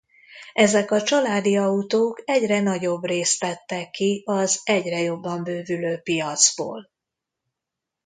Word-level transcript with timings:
Ezek 0.53 0.91
a 0.91 1.01
családi 1.03 1.57
autók 1.57 2.21
egyre 2.25 2.61
nagyobb 2.61 3.05
részt 3.05 3.39
tettek 3.39 3.89
ki 3.89 4.23
az 4.25 4.61
egyre 4.63 4.97
jobban 4.99 5.43
bővülő 5.43 5.97
piacból. 5.97 6.89